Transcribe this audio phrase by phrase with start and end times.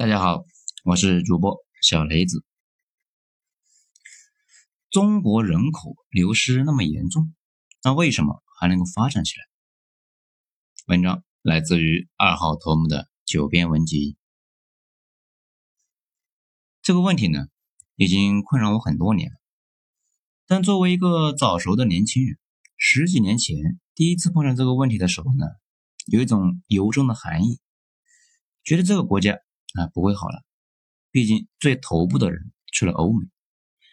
[0.00, 0.46] 大家好，
[0.82, 2.42] 我是主播小雷子。
[4.88, 7.34] 中国人口流失那么严重，
[7.84, 9.44] 那为什么还能够发展起来？
[10.86, 14.16] 文章来自于二号头目的九编文集。
[16.80, 17.48] 这个问题呢，
[17.96, 19.36] 已经困扰我很多年了。
[20.46, 22.38] 但作为一个早熟的年轻人，
[22.78, 23.54] 十几年前
[23.94, 25.44] 第一次碰上这个问题的时候呢，
[26.06, 27.60] 有一种由衷的寒意，
[28.64, 29.36] 觉得这个国家
[29.74, 30.42] 啊不会好了。
[31.10, 33.26] 毕竟最头部的人去了欧美，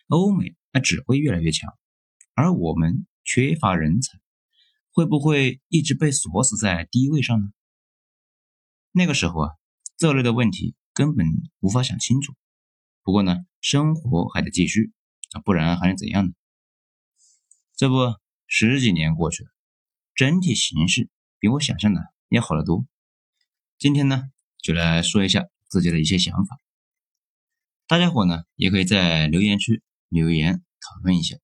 [0.07, 1.73] 欧美那只会越来越强，
[2.33, 4.19] 而我们缺乏人才，
[4.91, 7.51] 会不会一直被锁死在低位上呢？
[8.91, 9.55] 那个时候啊，
[9.97, 11.25] 这类的问题根本
[11.59, 12.33] 无法想清楚。
[13.03, 14.91] 不过呢，生活还得继续
[15.31, 16.33] 啊，不然还能怎样呢？
[17.75, 17.95] 这不，
[18.47, 19.49] 十几年过去了，
[20.15, 22.85] 整体形势比我想象的要好得多。
[23.77, 26.59] 今天呢，就来说一下自己的一些想法。
[27.87, 31.37] 大家伙呢，也可以在留言区留言讨论一下。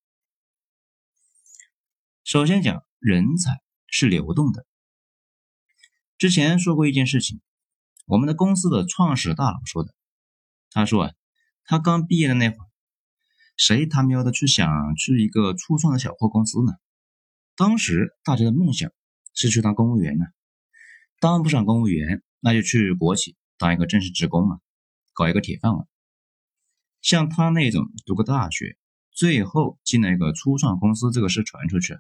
[2.24, 4.66] 首先讲，人才是流动的。
[6.18, 7.42] 之前说过一件事情，
[8.06, 9.94] 我们的公司的创始大佬说的，
[10.72, 11.14] 他说啊。
[11.66, 12.68] 他刚毕业的那会儿，
[13.56, 16.74] 谁他喵的去想去一个初创的小破公司呢？
[17.56, 18.92] 当时大家的梦想
[19.34, 20.26] 是去当公务员呢，
[21.22, 24.60] 当不上公务员，那就去国企当一个正式职工嘛，
[25.14, 25.88] 搞一个铁饭碗。
[27.02, 28.78] 像他那种读个大学，
[29.10, 31.98] 最后进了一个初创公司，这个事传出去，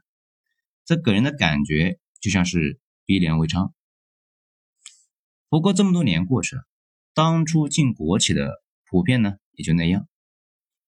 [0.83, 3.71] 这给人的感觉就像是逼良为娼。
[5.47, 6.63] 不过这么多年过去了，
[7.13, 9.37] 当初进国企的普遍呢？
[9.53, 10.09] 也就那样，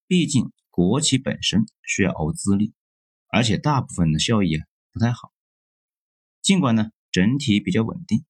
[0.08, 2.74] 毕竟国企本身需要熬资历，
[3.30, 5.32] 而且大部分的效益啊不太好。
[6.42, 8.26] 尽管呢整体比较稳定，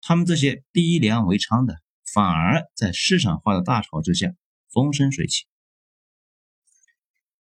[0.00, 1.80] 他们这些逼良为娼的，
[2.12, 4.34] 反而在市场化的大潮之下
[4.72, 5.46] 风生水起。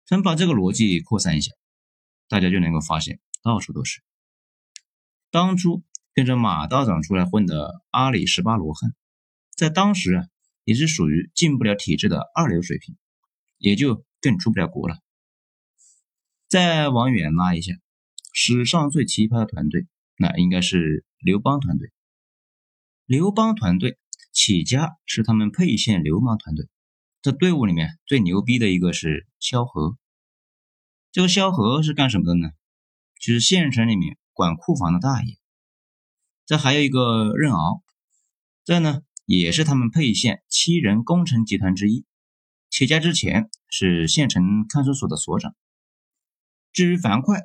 [0.06, 1.52] 咱把这个逻辑扩散一下，
[2.28, 4.02] 大家就能够发现到处都是。
[5.32, 5.84] 当初
[6.14, 8.94] 跟着马道长出来混的阿里十八罗汉，
[9.56, 10.26] 在当时啊。
[10.66, 12.96] 也是属于进不了体制的二流水平，
[13.58, 15.00] 也就更出不了国了。
[16.48, 17.74] 再往远拉一下，
[18.34, 21.92] 史上最奇葩的团队，那应该是刘邦团队。
[23.10, 23.98] 刘邦团队
[24.32, 26.70] 起家是他们沛县流氓团队，
[27.24, 29.98] 这队伍里面最牛逼的一个是萧何。
[31.12, 32.50] 这个萧何是干什么的呢？
[33.20, 35.40] 就是县城里面管库房的大爷。
[36.46, 37.82] 这还有一个任敖，
[38.64, 39.02] 这呢？
[39.26, 42.06] 也是他们沛县七人工程集团之一，
[42.70, 45.56] 起家之前是县城看守所的所长。
[46.72, 47.40] 至于樊哙，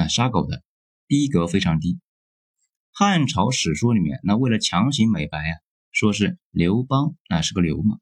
[0.00, 0.64] 啊，杀狗的，
[1.06, 2.00] 逼格非常低。
[2.98, 5.60] 汉朝史书里面，那为了强行美白啊，
[5.92, 8.00] 说是刘邦那是个流氓，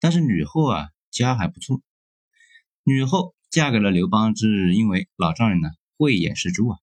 [0.00, 1.80] 但是吕后啊家还不错，
[2.84, 6.78] 吕后嫁给了刘邦，是因为老丈人呢慧眼识珠啊。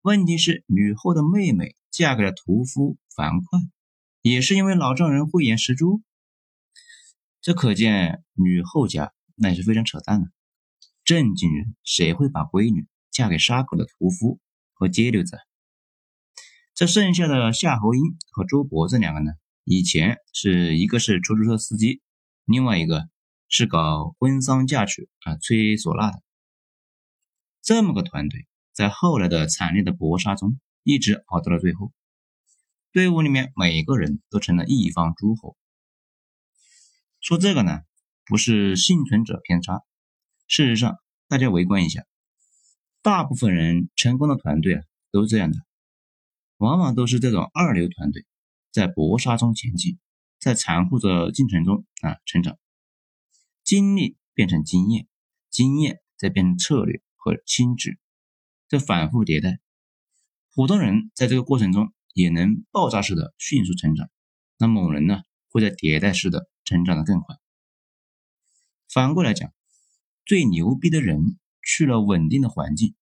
[0.00, 3.70] 问题是吕后的妹妹嫁给了屠夫樊哙。
[4.20, 6.02] 也是因为老丈人慧眼识珠，
[7.40, 10.32] 这可见吕后家那也是非常扯淡的。
[11.04, 14.40] 正经人谁会把闺女嫁给杀狗的屠夫
[14.72, 15.38] 和街溜子？
[16.82, 19.30] 这剩下的夏侯婴和周勃这两个呢？
[19.62, 22.02] 以前是一个是出租车司机，
[22.44, 23.08] 另外一个
[23.48, 26.20] 是搞婚丧嫁娶啊吹唢呐的。
[27.62, 31.92] 这么个团队，在后来的惨烈的搏杀中，一直熬到了最后。
[32.90, 35.56] 队伍里面每个人都成了一方诸侯。
[37.20, 37.82] 说这个呢，
[38.26, 39.82] 不是幸存者偏差。
[40.48, 40.96] 事实上，
[41.28, 42.02] 大家围观一下，
[43.02, 44.82] 大部分人成功的团队啊，
[45.12, 45.58] 都是这样的，
[46.62, 48.24] 往往都是这种二流团队，
[48.70, 49.98] 在搏杀中前进，
[50.38, 52.56] 在残酷的进程中啊成长，
[53.64, 55.08] 经历变成经验，
[55.50, 57.98] 经验再变成策略和心智，
[58.68, 59.58] 这反复迭代。
[60.54, 61.92] 普通人在这个过程中。
[62.14, 64.10] 也能爆炸式的迅速成长，
[64.58, 67.38] 那某人呢会在迭代式的成长的更快。
[68.92, 69.50] 反过来讲，
[70.26, 72.94] 最牛逼的人去了稳定的环境，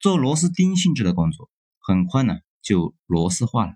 [0.00, 3.74] 做螺丝钉性质的工作，很快呢就螺丝化了。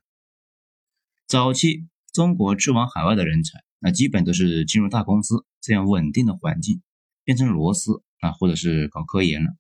[1.27, 6.83] 早期中国去往海外的人才，那基本都是进入大公司这样稳定的环境，
[7.23, 9.55] 变成螺丝啊，或者是搞科研了。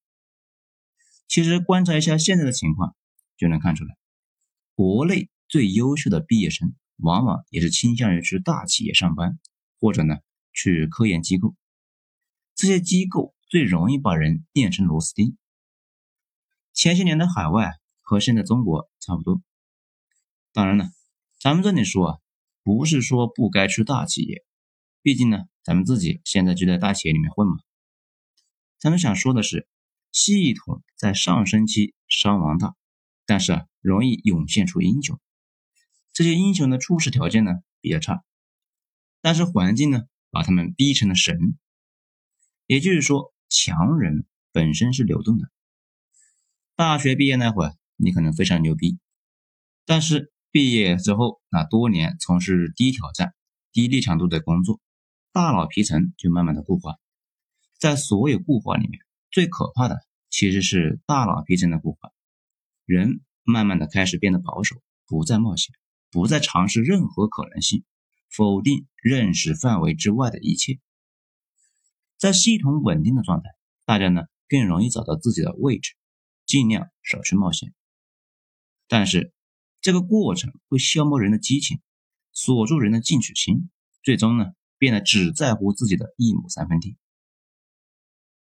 [1.28, 2.96] 其实观察一下现在的情况，
[3.36, 3.96] 就能看出来。
[4.74, 9.38] 国内最优秀的毕业生，往往也是倾向于去大企业上班，
[9.78, 10.16] 或者呢
[10.54, 11.54] 去科研机构。
[12.54, 15.36] 这些机构最容易把人变成螺丝钉。
[16.72, 17.72] 前些年的海外
[18.08, 19.42] 和现在中国差不多。
[20.54, 20.86] 当然了，
[21.38, 22.18] 咱们这里说啊，
[22.62, 24.46] 不是说不该去大企业，
[25.02, 27.58] 毕竟呢，咱们自己现在就在大企业里面混嘛。
[28.78, 29.68] 咱们想说的是，
[30.10, 32.76] 系统在上升期伤亡大，
[33.26, 35.20] 但是啊，容易涌现出英雄。
[36.14, 37.52] 这些英雄的初始条件呢
[37.82, 38.24] 比较差，
[39.20, 41.58] 但是环境呢把他们逼成了神。
[42.66, 45.50] 也就是说，强人本身是流动的。
[46.74, 48.98] 大学毕业那会儿，你可能非常牛逼，
[49.84, 53.34] 但是毕业之后，那多年从事低挑战、
[53.72, 54.80] 低力强度的工作，
[55.32, 56.96] 大脑皮层就慢慢的固化。
[57.78, 59.00] 在所有固化里面，
[59.30, 60.00] 最可怕的
[60.30, 62.12] 其实是大脑皮层的固化，
[62.86, 65.74] 人慢慢的开始变得保守，不再冒险。
[66.10, 67.84] 不再尝试任何可能性，
[68.30, 70.80] 否定认识范围之外的一切。
[72.16, 73.50] 在系统稳定的状态，
[73.84, 75.96] 大家呢更容易找到自己的位置，
[76.46, 77.74] 尽量少去冒险。
[78.88, 79.32] 但是
[79.80, 81.80] 这个过程会消磨人的激情，
[82.32, 83.70] 锁住人的进取心，
[84.02, 84.46] 最终呢
[84.78, 86.96] 变得只在乎自己的一亩三分地。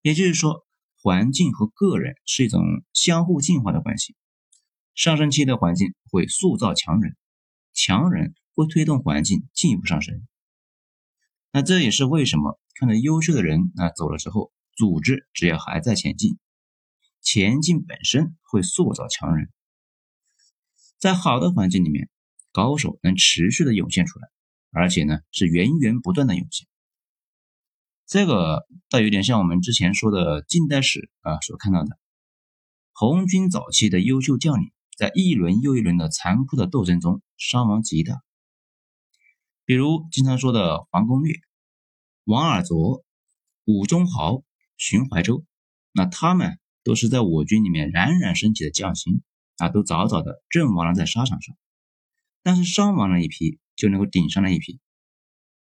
[0.02, 0.66] 也就是说，
[1.02, 2.62] 环境和个人是一种
[2.94, 4.16] 相互进化的关系。
[4.96, 7.18] 上升期的环境会塑造强人。
[7.74, 10.28] 强人会推动环境进一步上升，
[11.52, 16.40] 那这也是为什么看到优秀的人啊走了之后，组织只要还在前进，
[17.22, 19.52] 前进本身会塑造强人。
[20.98, 22.10] 在好的环境里面，
[22.52, 24.28] 高手能持续的涌现出来，
[24.72, 26.68] 而且呢是源源不断的涌现。
[28.06, 32.00] 这个倒有点像我们之前说的近代史啊所看到的，
[32.94, 34.72] 红军早期的优秀将领。
[34.98, 38.24] 在一轮又一轮的残酷的斗争中，伤亡极大。
[39.64, 41.36] 比如经常说的黄公略、
[42.24, 43.04] 王尔琢、
[43.66, 44.42] 武忠豪、
[44.76, 45.46] 荀怀洲，
[45.92, 49.22] 那他们都是在我军里面冉冉升起的将星
[49.58, 51.56] 啊，都早早的阵亡了在沙场上。
[52.44, 54.80] 但是伤亡了一批，就能够顶上了一批。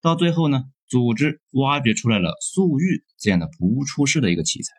[0.01, 4.75] 到最后呢，组织挖掘出来了粟裕这样的不出世的一个奇才。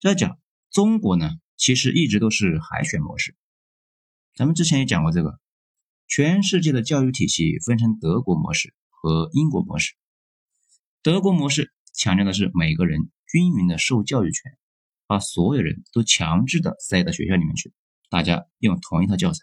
[0.00, 0.38] 再讲
[0.70, 1.30] 中国呢？
[1.54, 3.36] 其实一直都是海选模式，
[4.34, 5.38] 咱们之前也讲过这个，
[6.08, 9.94] 全世界的教育体系分成德国模式和英国模式。
[11.02, 14.58] 德国模式强调的是每个人均匀的受教育权，
[15.12, 17.70] 把所有人都强制的塞到学校里面去，
[18.08, 19.40] 大家用同一套教材。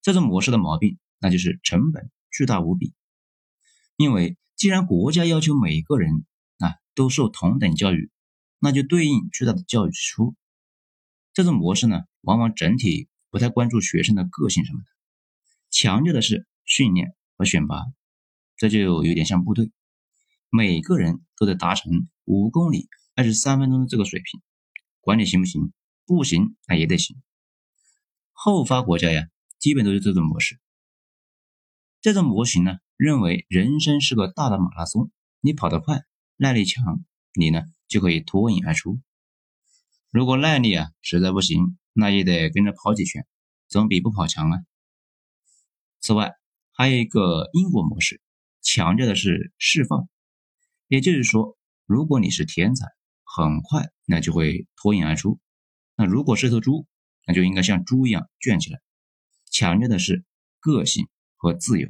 [0.00, 2.94] 这种模式的毛病，那就是成本巨大无比。
[3.96, 6.24] 因为既然国家要求每个人
[6.58, 8.12] 啊都受同等教育，
[8.60, 10.36] 那就对应巨大的教育支出。
[11.32, 14.86] 这种模式呢，往往整体不太关注学生的个性什么的，
[15.68, 17.82] 强调的是训练和选拔，
[18.56, 19.72] 这就有点像部队，
[20.48, 22.88] 每个人都得达成五公里
[23.18, 24.40] 二十三分钟的这个水平，
[25.00, 25.72] 管你行不行？
[26.06, 27.20] 不行那也得行。
[28.30, 29.26] 后发国家呀，
[29.58, 30.60] 基本都是这种模式。
[32.00, 35.10] 这种模型呢，认为人生是个大的马拉松，
[35.40, 36.04] 你跑得快，
[36.36, 37.04] 耐力强，
[37.34, 39.00] 你呢就可以脱颖而出。
[40.12, 43.26] 如果耐力啊实在不行，那也得跟着跑几圈，
[43.66, 44.60] 总比不跑强啊。
[45.98, 46.36] 此外，
[46.70, 48.20] 还有一个因果模式，
[48.62, 50.08] 强调的是释放，
[50.86, 52.86] 也就是说，如果你是天才，
[53.46, 55.38] 很快那就会脱颖而出；
[55.94, 56.86] 那如果是头猪，
[57.24, 58.80] 那就应该像猪一样圈起来，
[59.50, 60.24] 强调的是
[60.58, 61.06] 个性
[61.36, 61.88] 和自由。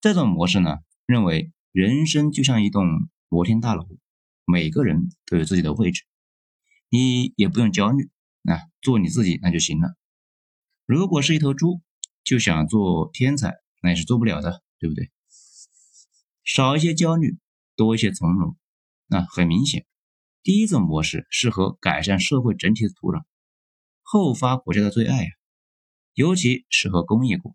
[0.00, 3.86] 这种模式呢，认为人生就像一栋摩天大楼，
[4.44, 6.02] 每个人都有自己的位置。
[6.88, 8.10] 你也不用焦虑，
[8.42, 9.94] 那做你自己那就行了。
[10.86, 11.82] 如果是一头猪，
[12.24, 15.10] 就想做天才，那也是做不了的，对不对？
[16.42, 17.38] 少一些焦虑，
[17.76, 18.56] 多一些从容。
[19.06, 19.86] 那很明显，
[20.42, 23.24] 第一种模式适合改善社会整体的土壤，
[24.02, 25.30] 后发国家的最爱呀，
[26.14, 27.54] 尤其适合工业国。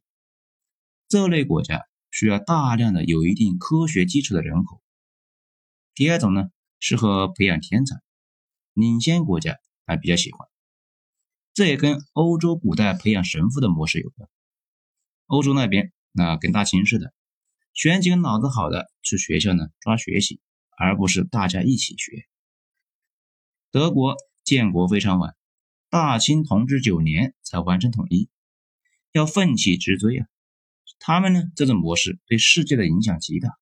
[1.08, 4.82] 这类国家需要大量的有一定科学基础的人口。
[5.96, 7.96] 第二种呢，适合培养天才。
[8.74, 10.48] 领先国家还比较喜欢，
[11.54, 14.30] 这也跟欧洲古代培养神父的模式有关。
[15.26, 17.14] 欧洲那边那跟大清似的，
[17.74, 20.40] 选几个脑子好的去学校呢抓学习，
[20.80, 22.26] 而不是大家一起学。
[23.70, 25.36] 德国建国非常晚，
[25.90, 28.30] 大清同治九年才完成统一，
[29.12, 30.28] 要奋起直追啊！
[31.00, 33.60] 他们呢这种模式对世界的影响极大，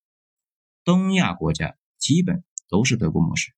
[0.83, 3.51] 东亚国家基本都是德国模式。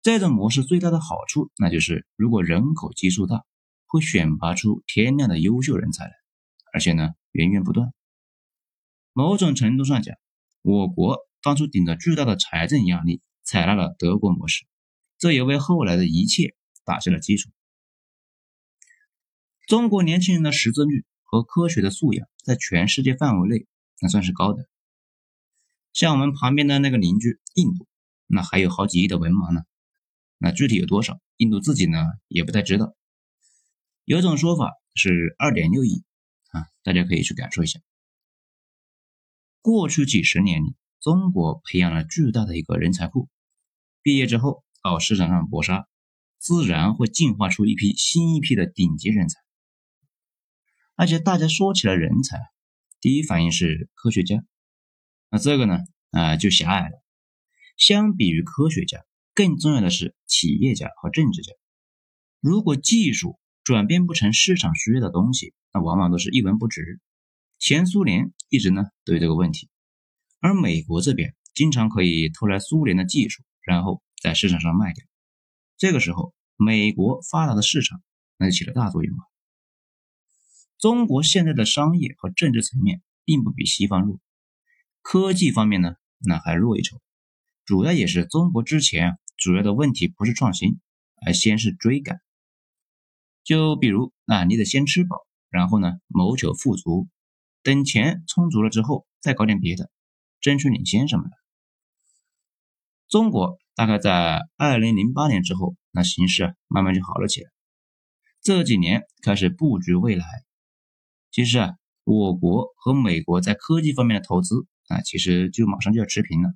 [0.00, 3.44] 这种模式最大的好处，那就是如果人口基数大，
[3.86, 6.12] 会选拔出天量的优秀人才来，
[6.72, 7.92] 而且呢源源不断。
[9.12, 10.16] 某种程度上讲，
[10.62, 14.64] 我国当初顶着巨大的财政压力，采纳了德国模式，
[15.18, 17.50] 这也为后来的一切打下了基础。
[19.66, 23.66] 中国年轻人的识字率和科学的素养，在全世界范围内
[24.00, 24.68] 那算是高的。
[25.92, 27.86] 像我们旁边的那个邻居印度，
[28.26, 29.62] 那还有好几亿的文盲呢。
[30.38, 32.94] 那具体有多少，印度自己呢也不太知道。
[34.04, 36.02] 有种说法是二点六亿
[36.50, 37.80] 啊，大家可以去感受一下。
[39.60, 43.28] 过去几十年里，中国培养了巨大的一个人才库，
[44.02, 45.88] 毕业之后到市场上搏杀，
[46.38, 49.40] 自然会进化出一批新一批的顶级人才。
[50.94, 52.38] 而且大家说起来人才，
[53.00, 54.44] 第一反应是科学家，
[55.28, 55.80] 那这个呢
[56.12, 57.02] 啊就狭隘了。
[57.76, 59.04] 相比于科学家，
[59.34, 61.52] 更重要的是企业家和政治家。
[62.38, 67.00] 如果技术转变不成市场需要的东西，那往往都是一文不值。
[67.58, 69.68] 前苏联一直呢都有这个问题，
[70.42, 75.06] 而美国这边经常可以偷来苏联的技术，然后在市场上卖掉。
[75.76, 78.02] 这个时候，美国发达的市场
[78.36, 79.22] 那就起了大作用了。
[80.78, 84.18] 中国现在的商业和政治层面并不比西方弱，
[85.00, 87.00] 科技方面呢那还弱一筹。
[87.64, 90.80] 主要也是中国之前主要的问题不是创新，
[91.24, 92.20] 而先是追赶。
[93.44, 95.18] 就比如啊，你得先吃饱，
[95.50, 97.06] 然后呢谋求富足。
[97.62, 99.88] 等钱充足了之后，再搞点别的，
[100.42, 101.30] 争取领先什么的。
[103.08, 107.50] 中国大概在二零零八年之后，那形势啊慢慢就好了起来。
[108.42, 110.26] 这几年开始布局未来。
[111.30, 116.52] 其实啊，我国和美国在科技方面的投资啊，其实就马上就要持平了。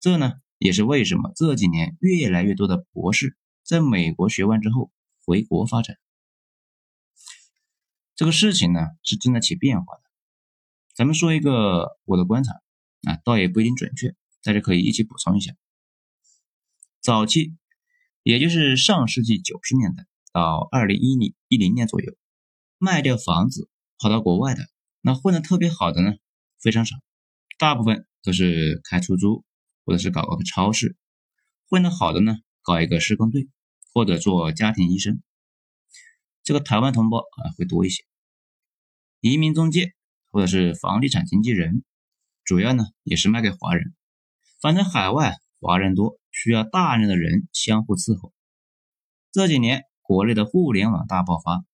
[0.00, 4.90] 这呢，也是为什么这几年越来越多的博士在美国学完之后
[5.24, 5.96] 回国发展。
[8.16, 10.02] 这个事情呢是正在起变化的。
[10.94, 12.52] 咱们说一个我的观察
[13.06, 15.54] 啊，倒也不一定准确，大家可以一起补充一下。
[17.00, 17.54] 早期，
[18.22, 22.16] 也就是上世纪九十年代到二零一零一零年左右，
[22.78, 23.68] 卖掉房子
[23.98, 24.68] 跑到国外的，
[25.00, 26.14] 那混得特别好的呢
[26.60, 26.96] 非常少，
[27.58, 29.44] 大部分都是开出租
[29.84, 30.96] 或者是搞个超市，
[31.68, 33.48] 混得好的呢搞一个施工队
[33.92, 35.22] 或者做家庭医生。
[36.42, 38.04] 这个台湾同胞啊会多一些，
[39.20, 39.94] 移民中介
[40.30, 41.84] 或者是房地产经纪人，
[42.44, 43.94] 主要呢也是卖给华人。
[44.60, 48.32] 反正海外华人多，需要大量的人相互伺候。
[49.32, 51.64] 这几年国内的互联网大爆发，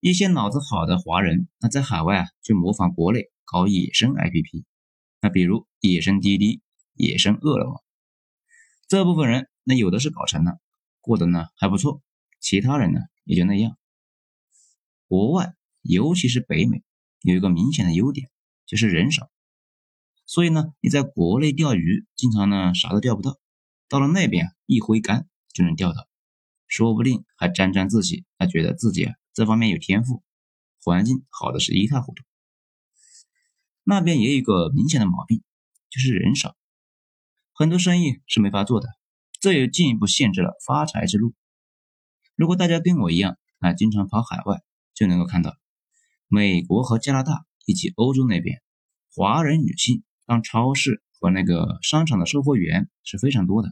[0.00, 4.64] 一些脑子好的华人，那在海外啊就模仿国内搞野生 APP，
[5.20, 6.62] 那比如野生滴滴、
[6.94, 7.82] 野生饿了么。
[8.86, 10.60] 这部分人那有的是搞成了，
[11.00, 12.02] 过得呢还不错，
[12.38, 13.76] 其他人呢也就那样。
[15.08, 16.82] 国外，尤其是北美，
[17.22, 18.30] 有一个明显的优点，
[18.66, 19.30] 就是人少。
[20.26, 23.38] 所以呢，你在国内钓鱼，经常呢啥都钓不到，
[23.88, 26.06] 到了那边一挥杆就能钓到，
[26.66, 30.22] 说不定还沾沾自喜，还觉得自己啊这方面有天赋，
[30.82, 32.22] 环境好的是一塌糊涂。
[33.84, 35.42] 那边也有一个明显的毛病，
[35.88, 36.56] 就是人少，
[37.52, 38.88] 很多生意是没法做的，
[39.40, 41.34] 这也进一步限制了发财之路。
[42.34, 44.60] 如果大家跟我一样啊，经常跑海外。
[44.98, 45.54] 就能够看到，
[46.26, 48.62] 美国和加拿大以及欧洲那边，
[49.14, 53.70] 华人女性当超市和那个商场的售货员是非常多的。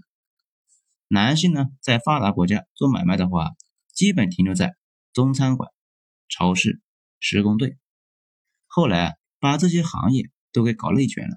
[1.08, 3.50] 男性呢，在发达国家做买卖的话，
[3.92, 4.76] 基本停留在
[5.12, 5.70] 中餐馆、
[6.28, 6.80] 超市、
[7.20, 7.76] 施工队。
[8.66, 11.36] 后来啊，把这些行业都给搞内卷了。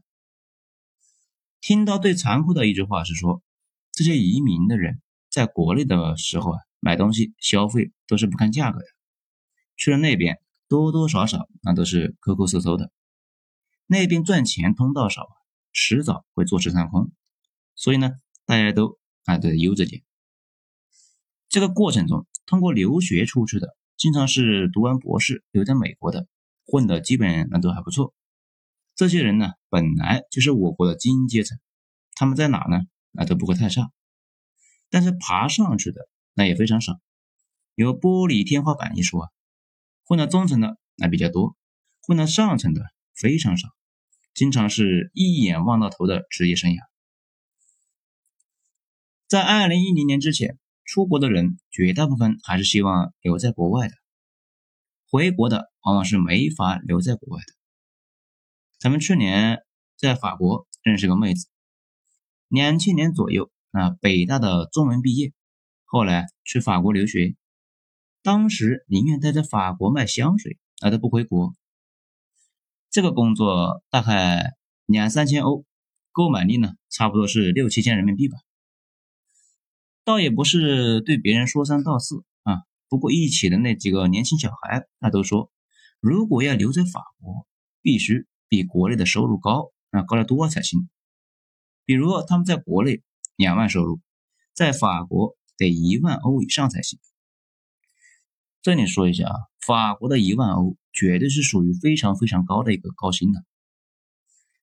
[1.60, 3.44] 听到最残酷的一句话是说，
[3.92, 8.86] 这些移民的人在国内的时候啊，买东西消费都是不看价格的。
[9.76, 12.92] 去了那边，多多少少那都是抠抠搜搜的。
[13.88, 15.28] 那边赚钱通道少，
[15.74, 17.12] 迟早会坐吃山空。
[17.74, 18.12] 所以呢，
[18.46, 20.04] 大家都啊得悠着点。
[21.50, 26.28] 这个过程中，通过留学出去的，经常是读完博士留在美国的，
[26.66, 28.14] 混的基本那都还不错。
[28.96, 31.58] 这些人呢，本来就是我国的精英阶层，
[32.16, 32.82] 他们在哪呢？
[33.12, 33.92] 那都不会太差。
[34.90, 37.00] 但是爬上去的那也非常少，
[37.76, 39.30] 有玻璃天花板一说啊。
[40.04, 41.56] 混到中层的那比较多，
[42.02, 42.82] 混到上层的
[43.14, 43.70] 非常少，
[44.38, 46.78] 经常是一眼望到头的职业生涯。
[49.28, 53.96] 在二零一零年之前，出国的人绝大部分还是希望留在国外的，
[55.10, 57.54] 回国的往往是没法留在国外的。
[58.78, 59.64] 咱们去年
[59.98, 61.48] 在法国认识个妹子，
[62.48, 65.34] 两千年左右啊，北大的中文毕业，
[65.84, 67.36] 后来去法国留学。
[68.22, 71.56] 当时宁愿待在法国卖香水，那都不回国。
[72.98, 74.56] 这个工作大概
[74.88, 75.66] 两三千欧，
[76.12, 78.40] 购买力呢，差不多是六七千人民币吧。
[80.04, 85.52] 倒也不是对别人说三道四啊，不过一起的那几个年轻小孩，那都说，
[86.00, 87.46] 如果要留在法国，
[87.84, 90.90] 必须比国内的收入高，那高得多才行。
[91.86, 93.04] 比如他们在国内
[93.36, 94.00] 两万收入，
[94.56, 96.98] 在法国得一万欧以上才行。
[98.64, 103.46] 这里说一下啊，法国的一万欧绝对是属于非常非常高的一个高薪的，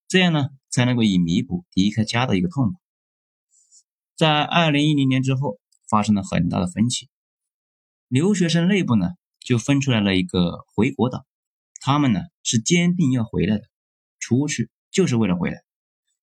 [0.09, 2.79] 这样呢才能够以弥补离开家的一个痛苦。
[4.17, 7.09] 在二零一零年之后，发生了很大的分歧，
[8.09, 11.25] 留学生内部呢就分出来了一个回国党，
[11.81, 13.65] 他们呢是坚定要回来的，
[14.19, 15.63] 出去就是为了回来，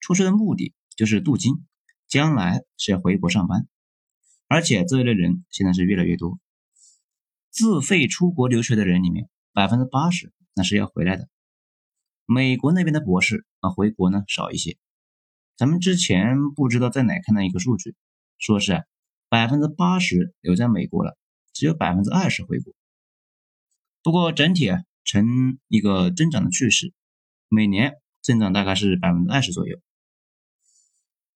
[0.02, 1.54] 出去的目的就是镀金，
[2.10, 3.66] 将来是要回国上班，
[4.50, 6.38] 而且这一类人现在是越来越多。
[7.50, 11.28] 自费出国留学的人里面，百分之八十那是要回来的。
[12.26, 14.78] 美国那边的博士啊，回国呢少一些。
[15.58, 17.96] 咱们之前不知道在哪看到一个数据，
[18.38, 18.86] 说是
[19.30, 21.18] 百分之八十留在美国了，
[21.54, 22.74] 只有百分之二十回国。
[24.02, 26.94] 不过整体啊呈一个增长的趋势，
[27.50, 29.80] 每年增长大概是百分之二十左右。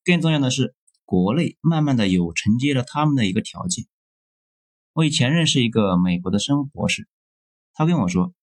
[0.04, 3.86] 更重要的是，国内慢慢的有承接了他们的一个条件。
[4.94, 7.08] 我以前认识一个美国的生物博士，
[7.76, 8.34] 他跟我说，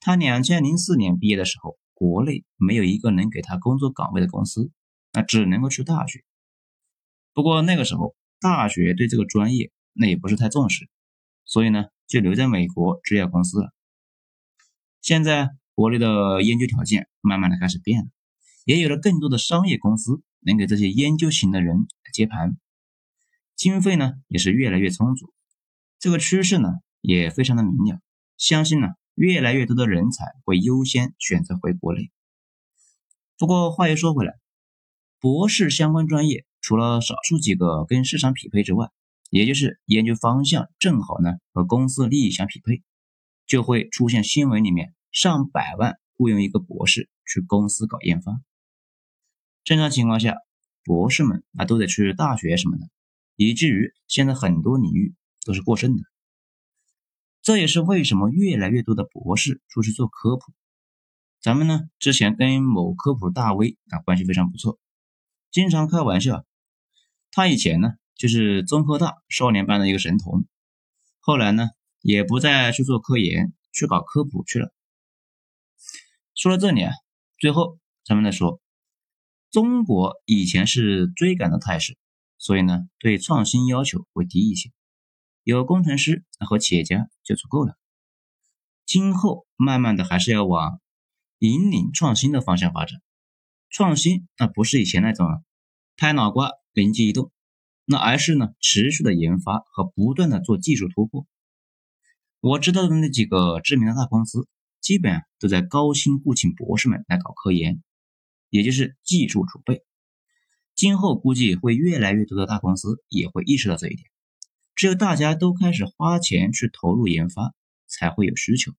[0.00, 4.72] 他两千零四年毕业的时候，国内没有一个能给他工作岗位的公司，
[5.12, 6.24] 那只能够去大学。
[7.34, 10.88] 不过那个时候大学对这个专业那也不是太重视，
[11.44, 13.72] 所以呢就留在美国制药公司了。
[15.02, 18.08] 现在国内的研究条件慢慢的开始变了，
[18.64, 22.56] 也有了更多的商业公司能给这些研究型的人接盘，
[23.54, 25.32] 经费呢也是越来越充足。
[25.98, 26.68] 这个趋势呢
[27.00, 28.00] 也非常的明了，
[28.38, 32.10] 相信呢越来越多的人才会优先选择回国内。
[33.36, 34.32] 不过话又说回来，
[35.20, 38.88] 博士相关专业除了少数几个跟市场匹配之外，
[39.28, 42.82] 也就是研究方向正好呢和公司利益相匹配，
[43.46, 48.40] 就会出现新闻里面上百万雇佣一个博士去公司搞研发。
[49.64, 50.36] 正常情况下，
[50.82, 52.88] 博士们啊都得去大学什么的，
[53.36, 55.14] 以至于现在很多领域。
[55.44, 56.02] 都是过剩的，
[57.48, 60.52] 这也是为什么越来越多的博士出去做科普。
[61.40, 64.78] 咱们呢之前跟某科普大 V 啊关系非常不错，
[65.50, 66.44] 经常开玩笑。
[67.30, 70.44] 他以前呢就是综科大少年班的一个神童，
[71.20, 71.68] 后来呢
[72.02, 74.70] 也不再去做科研，去搞科普去了。
[76.34, 76.92] 说到这里啊，
[77.38, 78.60] 最后咱们再说，
[79.50, 81.96] 中国以前是追赶的态势，
[82.36, 84.70] 所以呢对创新要求会低一些。
[85.48, 87.78] 有工程师和企业家就足够了。
[88.84, 90.78] 今后慢慢的还是要往
[91.38, 93.00] 引领创新的方向发展。
[93.70, 95.42] 创新那不是以前那种
[95.96, 97.32] 拍脑瓜灵机一动，
[97.86, 101.26] 那而是呢持续的研发和不断的做技术突破。
[102.40, 104.46] 我知道的那几个知名的大公司，
[104.82, 107.82] 基本都在高薪雇请博士们来搞科研，
[108.50, 109.82] 也就是技术储备。
[110.74, 114.10] 今后估计会越来越多的大公司也会意识到这一点。
[114.78, 117.52] 只有大家都开始花钱去投入研发，
[117.88, 118.70] 才会有需求，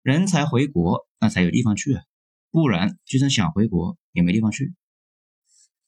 [0.00, 2.04] 人才回国，那才有地方去啊，
[2.52, 4.72] 不然就算想回国也没地方去。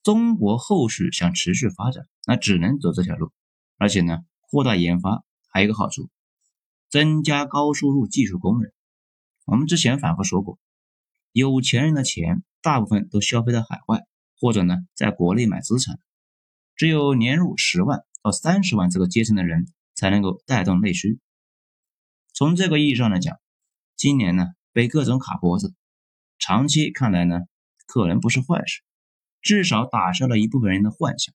[0.03, 3.31] 中国后续想持续发展，那只能走这条路，
[3.77, 6.11] 而且呢，扩大研发还有一个好处，
[6.91, 8.73] 增加高收入技术工人。
[9.45, 10.59] 我们之前反复说过，
[11.31, 14.05] 有钱人的钱大部分都消费在海外，
[14.41, 16.01] 或者呢，在国内买资产，
[16.75, 18.05] 只有年入十万。
[18.23, 21.21] 到三十万这个阶层的人才能够带动内需。
[22.35, 23.39] 从这个意义上来讲，
[23.97, 25.75] 今年呢被各种卡脖子，
[26.39, 27.41] 长期看来呢
[27.87, 28.83] 可能不是坏事，
[29.41, 31.35] 至少打消了一部分人的幻想。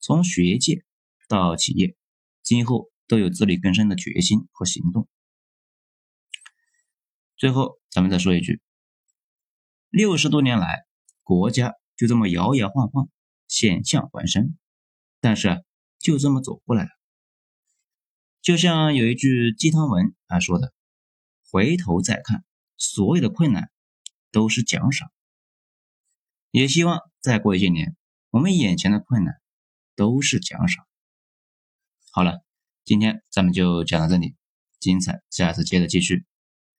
[0.00, 0.84] 从学界
[1.28, 1.96] 到企业，
[2.42, 5.08] 今后都有自力更生的决心和行动。
[7.36, 8.60] 最后，咱们再说一句：
[9.88, 10.84] 六十多年来，
[11.22, 13.08] 国家就这么摇摇晃晃，
[13.48, 14.56] 险象环生，
[15.20, 15.64] 但是。
[16.02, 16.90] 就这么走过来了，
[18.42, 20.74] 就像有一句鸡汤文啊说的
[21.48, 22.44] ：“回头再看，
[22.76, 23.70] 所有的困难
[24.32, 25.12] 都是奖赏。”
[26.50, 27.96] 也希望再过一些年，
[28.30, 29.40] 我们眼前的困难
[29.94, 30.84] 都是奖赏。
[32.10, 32.44] 好了，
[32.84, 34.34] 今天咱们就讲到这里，
[34.80, 36.26] 精彩下次接着继续。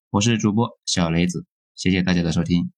[0.10, 2.73] 我是主播小雷子，谢谢大家的收听。